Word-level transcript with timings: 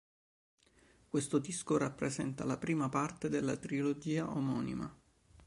Questo 1.07 1.37
disco 1.37 1.77
rappresenta 1.77 2.43
la 2.43 2.57
prima 2.57 2.89
parte 2.89 3.29
della 3.29 3.55
trilogia 3.55 4.27
omonima. 4.35 4.91